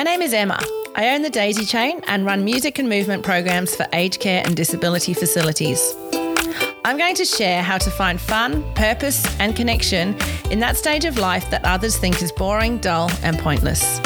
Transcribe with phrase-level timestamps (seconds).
[0.00, 0.58] My name is Emma.
[0.94, 4.56] I own the Daisy Chain and run music and movement programs for aged care and
[4.56, 5.94] disability facilities.
[6.86, 10.16] I'm going to share how to find fun, purpose, and connection
[10.50, 14.00] in that stage of life that others think is boring, dull, and pointless.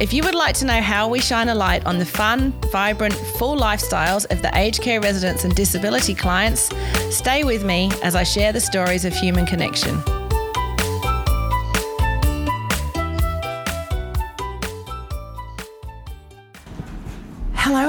[0.00, 3.14] If you would like to know how we shine a light on the fun, vibrant,
[3.38, 6.68] full lifestyles of the aged care residents and disability clients,
[7.10, 10.02] stay with me as I share the stories of human connection.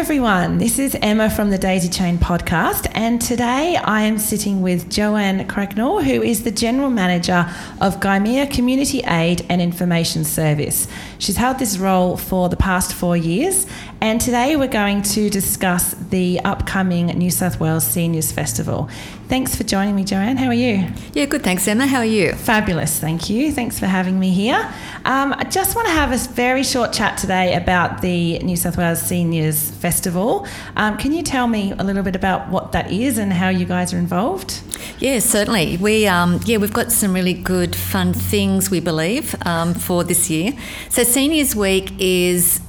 [0.00, 0.56] Everyone.
[0.56, 5.46] This is Emma from the Daisy Chain podcast, and today I am sitting with Joanne
[5.46, 7.46] Cracknell, who is the General Manager
[7.82, 10.88] of Gymea Community Aid and Information Service.
[11.18, 13.66] She's held this role for the past four years,
[14.00, 18.88] and today we're going to discuss the upcoming New South Wales Seniors Festival.
[19.30, 20.36] Thanks for joining me, Joanne.
[20.36, 20.88] How are you?
[21.12, 21.44] Yeah, good.
[21.44, 21.86] Thanks, Emma.
[21.86, 22.32] How are you?
[22.32, 22.98] Fabulous.
[22.98, 23.52] Thank you.
[23.52, 24.58] Thanks for having me here.
[25.04, 28.76] Um, I just want to have a very short chat today about the New South
[28.76, 30.48] Wales Seniors Festival.
[30.74, 33.66] Um, can you tell me a little bit about what that is and how you
[33.66, 34.62] guys are involved?
[34.98, 35.76] Yeah, certainly.
[35.76, 40.28] We um, yeah we've got some really good fun things we believe um, for this
[40.28, 40.54] year.
[40.88, 42.60] So Seniors Week is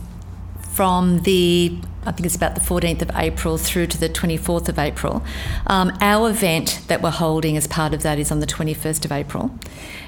[0.73, 4.80] from the I think it's about the 14th of April through to the 24th of
[4.80, 5.23] April.
[5.67, 9.11] Um, our event that we're holding as part of that is on the 21st of
[9.11, 9.52] April.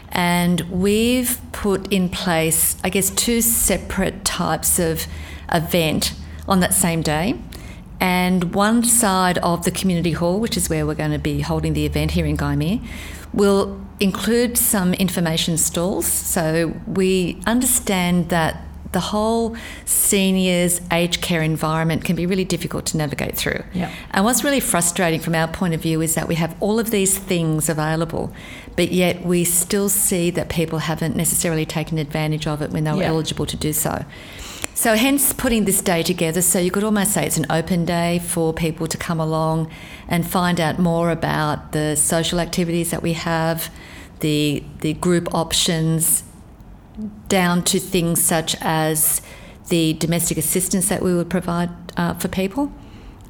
[0.09, 5.05] And we've put in place, I guess, two separate types of
[5.51, 6.13] event
[6.47, 7.39] on that same day.
[7.99, 11.73] And one side of the community hall, which is where we're going to be holding
[11.73, 12.85] the event here in Gymea,
[13.33, 16.05] will include some information stalls.
[16.05, 18.61] So we understand that
[18.93, 19.55] the whole
[19.85, 23.63] seniors aged care environment can be really difficult to navigate through.
[23.73, 23.91] Yeah.
[24.11, 26.89] And what's really frustrating from our point of view is that we have all of
[26.91, 28.33] these things available,
[28.75, 32.91] but yet we still see that people haven't necessarily taken advantage of it when they
[32.91, 33.09] were Yeah.
[33.09, 34.05] eligible to do so.
[34.75, 38.19] So, hence putting this day together, so you could almost say it's an open day
[38.25, 39.69] for people to come along
[40.07, 43.69] and find out more about the social activities that we have,
[44.21, 46.23] the the group options,
[47.27, 49.21] down to things such as
[49.69, 52.71] the domestic assistance that we would provide uh, for people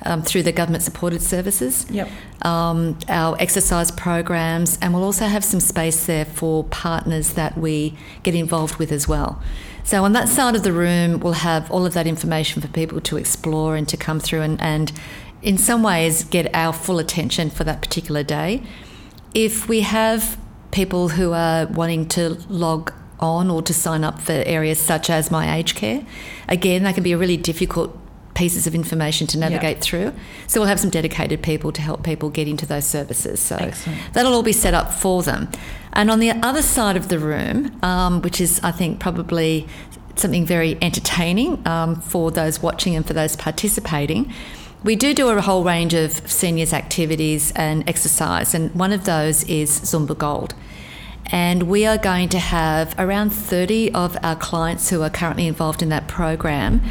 [0.05, 2.09] um, through the government supported services Yep.
[2.41, 7.95] um, our exercise programs, and we'll also have some space there for partners that we
[8.23, 9.41] get involved with as well.
[9.85, 13.01] So, on that side of the room, we'll have all of that information for people
[13.01, 14.91] to explore and to come through and, and
[15.41, 18.63] in some ways, get our full attention for that particular day.
[19.33, 20.37] If we have
[20.71, 25.31] people who are wanting to log on or to sign up for areas such as
[25.31, 26.05] my aged care,
[26.47, 27.97] again, that can be a really difficult
[28.35, 30.11] pieces of information to navigate through.
[30.47, 33.39] So we'll have some dedicated people to help people get into those services.
[33.39, 34.13] So Excellent.
[34.13, 35.49] that'll all be set up for them.
[35.93, 39.67] And on the other side of the room, um, which is I think probably
[40.15, 44.31] something very entertaining um, for those watching and for those participating.
[44.83, 49.43] We do do a whole range of seniors activities and exercise, and one of those
[49.45, 50.53] is Zumba Gold.
[51.27, 55.81] And we are going to have around 30 of our clients who are currently involved
[55.81, 56.81] in that program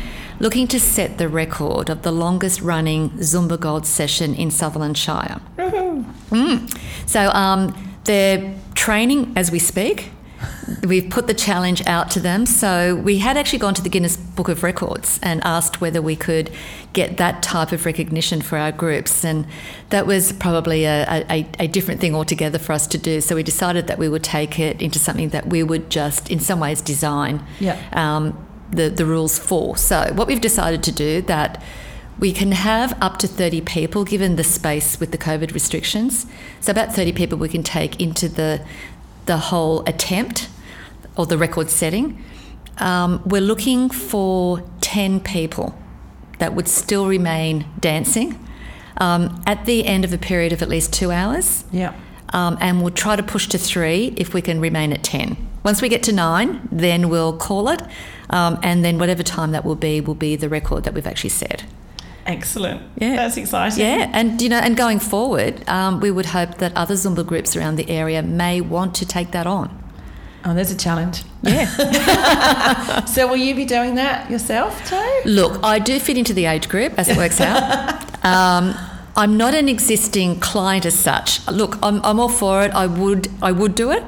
[0.43, 5.41] looking to set the record of the longest running Zumba Gold session in Sutherland Shire.
[5.57, 7.09] Mm.
[7.09, 10.11] So um, they're training as we speak.
[10.83, 12.47] We've put the challenge out to them.
[12.47, 16.17] So we had actually gone to the Guinness Book of Records and asked whether we
[16.17, 16.51] could
[16.93, 19.25] get that type of recognition for our groups.
[19.25, 19.47] And
[19.91, 23.21] that was probably a, a, a different thing altogether for us to do.
[23.21, 26.41] So we decided that we would take it into something that we would just, in
[26.41, 27.79] some ways, design Yeah.
[27.93, 29.77] um, the, the rules for.
[29.77, 31.63] So what we've decided to do that
[32.19, 36.27] we can have up to 30 people given the space with the COVID restrictions.
[36.61, 38.65] So about 30 people we can take into the
[39.27, 40.49] the whole attempt
[41.17, 42.23] or the record setting.
[42.79, 45.75] Um, we're looking for 10 people
[46.39, 48.39] that would still remain dancing
[48.99, 51.95] um, at the end of a period of at least two hours Yeah.
[52.33, 55.37] um, and we'll try to push to three if we can remain at 10.
[55.65, 57.81] Once we get to nine, then we'll call it,
[58.31, 61.31] um, and then whatever time that will be will be the record that we've actually
[61.31, 61.65] set.
[62.27, 62.83] Excellent.
[62.99, 63.17] Yeah.
[63.17, 63.81] That's exciting.
[63.85, 67.55] Yeah, and you know, and going forward, um, we would hope that other Zumba groups
[67.57, 69.82] around the area may want to take that on.
[70.45, 71.23] Oh, there's a challenge.
[71.43, 71.69] Yeah.
[73.07, 75.21] So will you be doing that yourself too?
[75.25, 78.03] Look, I do fit into the age group as it works out.
[78.25, 78.75] Um,
[79.17, 81.45] I'm not an existing client as such.
[81.49, 82.71] Look, I'm, I'm all for it.
[82.73, 84.05] I would I would do it,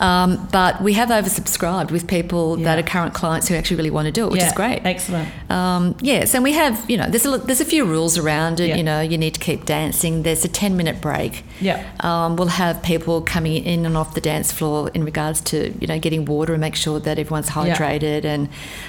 [0.00, 2.64] Um, but we have oversubscribed with people Yeah.
[2.66, 4.80] that are current clients who actually really want to do it, which Yeah, is great.
[4.84, 5.28] Excellent.
[5.50, 8.68] Um, yes, and we have, you know, there's a, there's a few rules around it.
[8.68, 8.76] Yeah.
[8.76, 10.22] You know, you need to keep dancing.
[10.22, 11.42] There's a 10 minute break.
[11.60, 11.84] Yeah.
[12.00, 15.86] Um, we'll have people coming in and off the dance floor in regards to, you
[15.86, 18.48] know, getting water and make sure that everyone's hydrated and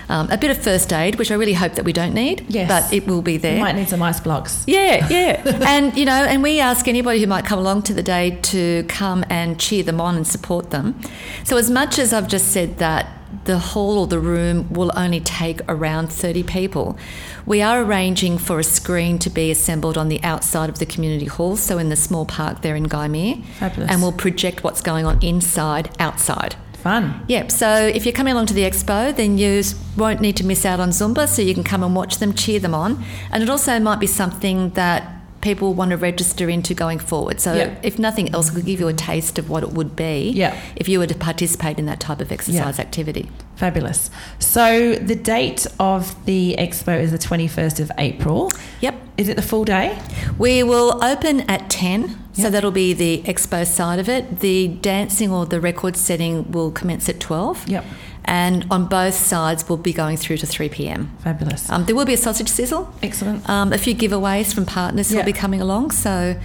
[0.10, 2.46] um, a bit of first aid, which I really hope that we don't need.
[2.50, 2.68] Yes.
[2.70, 3.56] But it will be there.
[3.56, 4.64] You might need some ice blocks.
[4.68, 5.42] Yeah, yeah.
[5.68, 8.84] and, you know, and we ask anybody who might come along to the day to
[8.88, 10.99] come and cheer them on and support them.
[11.44, 13.08] So, as much as I've just said that
[13.46, 16.98] the hall or the room will only take around 30 people,
[17.46, 21.26] we are arranging for a screen to be assembled on the outside of the community
[21.26, 23.44] hall, so in the small park there in Gymea.
[23.60, 23.92] Fabulous.
[23.92, 26.56] And we'll project what's going on inside, outside.
[26.74, 27.26] Fun.
[27.28, 27.52] Yep.
[27.52, 29.64] So if you're coming along to the expo, then you
[29.98, 32.60] won't need to miss out on Zumba, so you can come and watch them, cheer
[32.60, 37.00] them on, and it also might be something that people want to register into going
[37.00, 37.40] forward.
[37.40, 37.80] So Yep.
[37.84, 40.56] if nothing else, could give you a taste of what it would be Yep.
[40.76, 43.30] if you were to participate in that type of exercise activity.
[43.56, 44.10] Fabulous.
[44.40, 48.52] So the date of the expo is the 21st of April.
[48.82, 48.96] Yep.
[49.18, 49.98] Is it the full day?
[50.38, 54.40] We will open at 10, so that'll be the expo side of it.
[54.40, 57.68] The dancing or the record setting will commence at 12.
[57.70, 57.86] Yep.
[58.26, 61.12] And on both sides, we'll be going through to 3 pm.
[61.24, 61.70] Fabulous.
[61.70, 62.94] Um, there will be a sausage sizzle.
[63.02, 63.48] Excellent.
[63.50, 65.18] Um, a few giveaways from partners Yeah.
[65.20, 65.92] will be coming along.
[65.92, 66.36] So,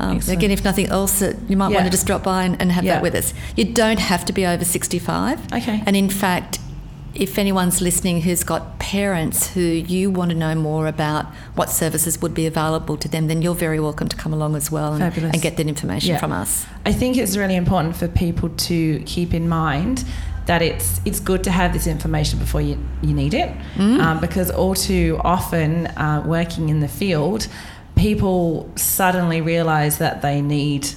[0.00, 1.76] um, again, if nothing else, you might Yeah.
[1.76, 2.94] want to just drop by and, and have Yeah.
[2.94, 3.34] that with us.
[3.56, 5.40] You don't have to be over 65.
[5.52, 5.82] Okay.
[5.86, 6.58] And in fact,
[7.18, 11.26] if anyone's listening who's got parents who you want to know more about
[11.56, 14.70] what services would be available to them, then you're very welcome to come along as
[14.70, 15.02] well and,
[15.34, 16.18] and get that information Yeah.
[16.20, 16.64] from us.
[16.86, 20.04] I think it's really important for people to keep in mind
[20.46, 24.50] that it's it's good to have this information before you, you need it, um, because
[24.50, 27.48] all too often, uh, working in the field,
[27.96, 30.88] people suddenly realise that they need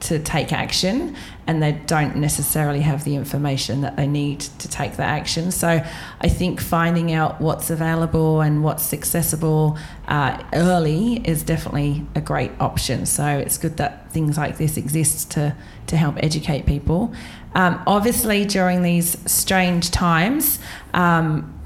[0.00, 1.14] to take action
[1.46, 5.50] and they don't necessarily have the information that they need to take that action.
[5.50, 5.84] So
[6.20, 12.52] I think finding out what's available and what's accessible uh, early is definitely a great
[12.60, 13.04] option.
[13.04, 15.54] So it's good that things like this exist to,
[15.88, 17.12] to help educate people.
[17.54, 20.60] Um, obviously, during these strange times,
[20.94, 21.60] um,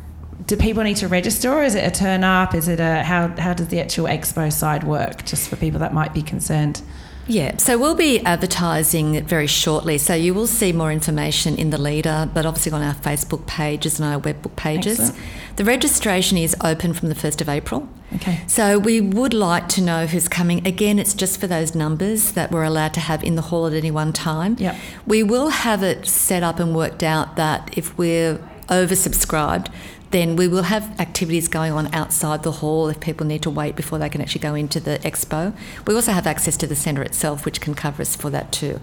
[0.47, 2.55] do people need to register or is it a turn up?
[2.55, 5.95] Is it a how, how does the actual expo side work just for people that
[5.95, 6.83] might be concerned?
[7.27, 9.99] Yeah, so we'll be advertising it very shortly.
[9.99, 13.99] So you will see more information in the leader, but obviously on our Facebook pages
[13.99, 15.01] and our webbook pages.
[15.01, 15.25] Excellent.
[15.57, 17.89] The registration is open from the 1st of April.
[18.17, 18.43] Okay.
[18.47, 20.67] So we would like to know who's coming.
[20.67, 23.73] Again, it's just for those numbers that we're allowed to have in the hall at
[23.73, 24.57] any one time.
[24.59, 24.77] Yep.
[25.07, 28.39] We will have it set up and worked out that if we're
[28.69, 29.73] oversubscribed,
[30.15, 33.75] then we will have activities going on outside the hall if people need to wait
[33.75, 35.53] before they can actually go into the expo.
[35.89, 38.79] We also have access to the centre itself, which can cover us for that too.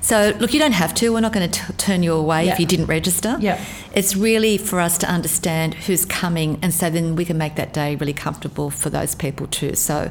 [0.00, 1.12] So, look, you don't have to.
[1.12, 2.54] We're not going to turn you away Yeah.
[2.54, 3.36] if you didn't register.
[3.40, 3.62] Yeah.
[3.94, 7.74] It's really for us to understand who's coming, and so then we can make that
[7.74, 9.74] day really comfortable for those people too.
[9.74, 10.10] So,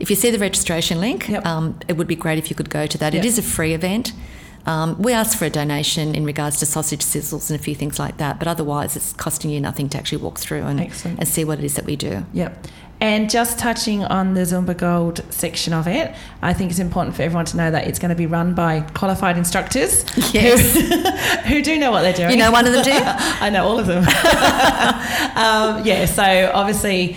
[0.00, 1.46] if you see the registration link, Yep.
[1.46, 3.14] um, it would be great if you could go to that.
[3.14, 3.24] It Yep.
[3.26, 4.12] is a free event.
[4.66, 7.98] Um, we ask for a donation in regards to sausage sizzles and a few things
[7.98, 11.18] like that, but otherwise, it's costing you nothing to actually walk through and, Excellent.
[11.18, 12.26] and see what it is that we do.
[12.34, 12.66] Yep.
[13.00, 16.12] And just touching on the Zumba Gold section of it,
[16.42, 18.80] I think it's important for everyone to know that it's going to be run by
[18.92, 20.74] qualified instructors Yes.
[20.74, 20.80] who,
[21.54, 22.30] who do know what they're doing.
[22.30, 22.90] You know one of them, do?
[22.94, 23.98] I know all of them.
[25.36, 27.16] um, yeah, so obviously,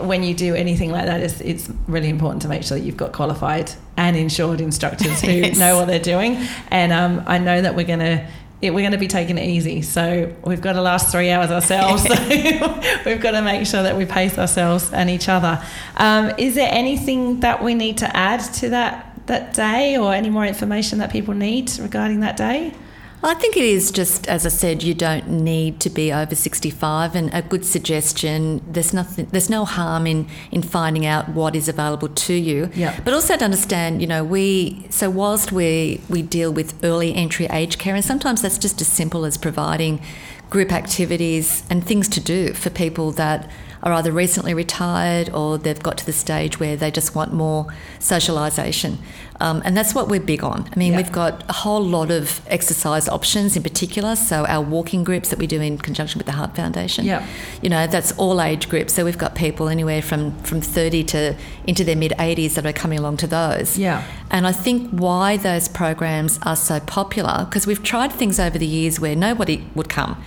[0.00, 2.96] when you do anything like that, it's, it's really important to make sure that you've
[2.96, 5.58] got qualified and insured instructors who Yes.
[5.58, 6.36] know what they're doing.
[6.70, 8.26] And um, I know that we're going to.
[8.62, 11.50] It, we're going to be taking it easy, so we've got to last three hours
[11.50, 12.02] ourselves.
[12.02, 12.12] So
[13.06, 15.64] we've got to make sure that we pace ourselves and each other.
[15.96, 20.28] Um, is there anything that we need to add to that that day, or any
[20.28, 22.74] more information that people need regarding that day?
[23.22, 27.14] I think it is just, as I said, you don't need to be over 65,
[27.14, 28.62] and a good suggestion.
[28.66, 32.70] There's nothing, there's no harm in in finding out what is available to you.
[32.74, 32.98] Yeah.
[33.04, 37.46] But also to understand, you know, we so whilst we we deal with early entry
[37.50, 40.00] aged care, and sometimes that's just as simple as providing
[40.48, 43.48] group activities and things to do for people that
[43.82, 47.66] are either recently retired or they've got to the stage where they just want more
[47.98, 48.96] socialisation.
[49.42, 50.68] Um, and that's what we're big on.
[50.74, 50.98] I mean, Yeah.
[50.98, 54.14] we've got a whole lot of exercise options in particular.
[54.14, 57.24] So, our walking groups that we do in conjunction with the Heart Foundation, Yeah.
[57.62, 58.92] you know, that's all age groups.
[58.92, 61.34] So, we've got people anywhere from, from 30 to
[61.66, 63.78] into their mid 80s that are coming along to those.
[63.78, 64.02] Yeah.
[64.30, 68.66] And I think why those programs are so popular, because we've tried things over the
[68.66, 70.22] years where nobody would come.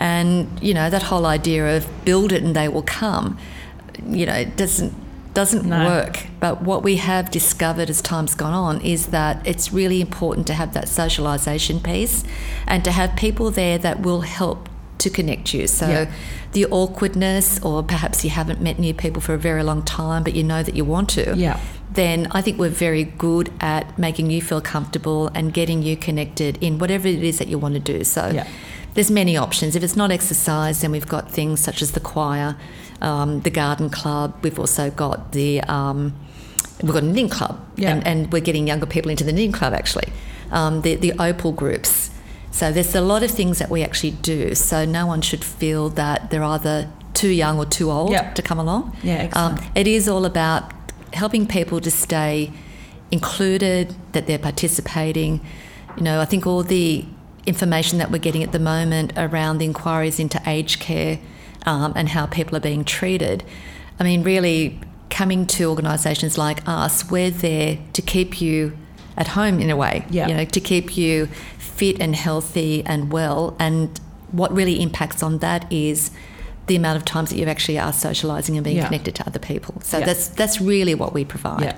[0.00, 3.38] And, you know, that whole idea of build it and they will come,
[4.08, 4.92] you know, doesn't
[5.34, 5.84] doesn't No.
[5.84, 6.28] work.
[6.40, 10.54] But what we have discovered as time's gone on is that it's really important to
[10.54, 12.24] have that socialisation piece
[12.66, 15.66] and to have people there that will help to connect you.
[15.66, 16.06] So Yeah.
[16.52, 20.34] the awkwardness, or perhaps you haven't met new people for a very long time, but
[20.34, 21.34] you know that you want to.
[21.36, 21.58] Yeah.
[21.92, 26.56] Then I think we're very good at making you feel comfortable and getting you connected
[26.62, 28.04] in whatever it is that you want to do.
[28.04, 28.44] So Yeah.
[28.96, 29.76] There's many options.
[29.76, 32.56] If it's not exercise, then we've got things such as the choir,
[33.00, 34.34] um, the garden club.
[34.42, 36.14] We've also got the um,
[36.82, 37.92] we've got a knitting club, Yeah.
[37.92, 40.08] and, and we're getting younger people into the knitting club actually.
[40.50, 42.10] Um, the the opal groups.
[42.50, 44.54] So there's a lot of things that we actually do.
[44.54, 48.32] So no one should feel that they're either too young or too old Yeah.
[48.32, 48.96] to come along.
[49.02, 49.28] Yeah.
[49.34, 50.72] Um, it is all about
[51.12, 52.50] helping people to stay
[53.10, 55.40] included, that they're participating.
[55.96, 57.04] You know, I think all the
[57.46, 61.18] information that we're getting at the moment around the inquiries into aged care
[61.64, 63.44] um, and how people are being treated.
[63.98, 64.78] I mean, really
[65.10, 68.76] coming to organisations like us, we're there to keep you
[69.16, 70.04] at home in a way.
[70.10, 70.28] Yeah.
[70.28, 71.26] You know, to keep you
[71.58, 73.56] fit and healthy and well.
[73.58, 73.98] And
[74.32, 76.10] what really impacts on that is
[76.66, 78.86] the amount of times that you actually are socialising and being Yeah.
[78.86, 79.80] connected to other people.
[79.82, 80.06] So Yeah.
[80.06, 81.62] that's that's really what we provide.
[81.62, 81.76] Yeah.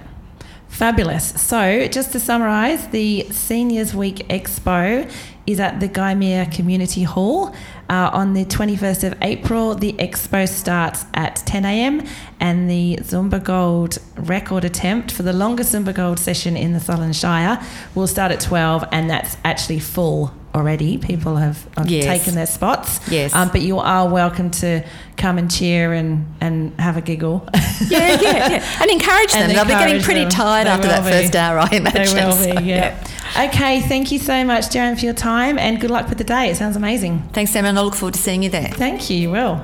[0.69, 1.25] Fabulous.
[1.41, 5.11] So, just to summarise, the Seniors Week Expo
[5.49, 7.55] is at the Gymea Community Hall
[7.89, 9.75] uh, on the 21st of April.
[9.75, 12.07] The expo starts at 10 a.m.
[12.39, 17.17] and the Zumba Gold record attempt for the longest Zumba Gold session in the Sutherland
[17.17, 17.65] Shire
[17.95, 20.99] will start at 12, and that's actually full already.
[20.99, 22.05] People have, have Yes.
[22.05, 23.01] taken their spots.
[23.11, 23.35] Yes.
[23.35, 24.85] Um, but you are welcome to
[25.17, 27.49] come and cheer and, and have a giggle.
[27.89, 28.79] yeah, yeah, yeah.
[28.83, 29.43] And encourage them.
[29.43, 30.31] And They'll be getting pretty them.
[30.31, 31.11] tired They after that be.
[31.11, 32.15] first hour, I imagine.
[32.17, 33.03] They will So, be, yeah.
[33.37, 36.51] Okay, thank you so much, Darren, for your time and good luck with the day.
[36.51, 37.23] It sounds amazing.
[37.33, 38.69] Thanks, Sam, and I look forward to seeing you there.
[38.69, 39.63] Thank you, you will.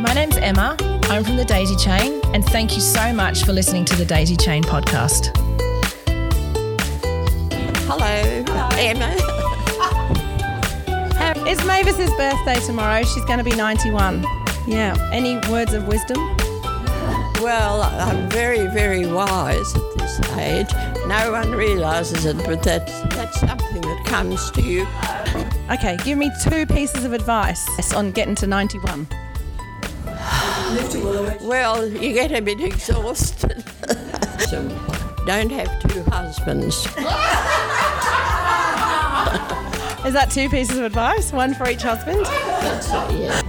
[0.02, 0.76] My name's Emma.
[1.04, 4.36] I'm from the Daisy Chain, and thank you so much for listening to the Daisy
[4.36, 5.30] Chain podcast.
[8.10, 9.16] Emma.
[11.48, 13.04] It's Mavis's birthday tomorrow.
[13.04, 14.24] She's going to be 91.
[14.68, 14.96] Yeah.
[15.12, 16.18] Any words of wisdom?
[17.42, 20.72] Well, I'm very, very wise at this age.
[21.08, 24.86] No one realises it, but that's, that's something that comes to you.
[25.72, 29.08] Okay, give me two pieces of advice on getting to 91.
[31.42, 33.64] Well, you get a bit exhausted.
[34.40, 34.68] so
[35.26, 36.88] don't have two husbands.
[40.10, 41.32] Is that two pieces of advice?
[41.32, 42.26] One for each husband?
[42.26, 43.40] that's Yeah.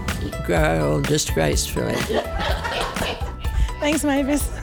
[0.45, 1.95] Grow old disgracefully.
[3.81, 4.60] Thanks, Mavis.